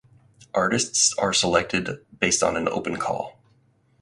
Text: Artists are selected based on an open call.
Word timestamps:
Artists 0.55 1.13
are 1.19 1.31
selected 1.31 2.03
based 2.19 2.41
on 2.41 2.57
an 2.57 2.67
open 2.69 2.97
call. 2.97 3.37